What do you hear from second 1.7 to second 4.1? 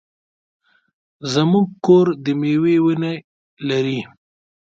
کور د مېوې ونې لري.